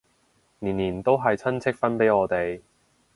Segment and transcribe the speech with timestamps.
[0.57, 2.61] 年年都係親戚分俾我哋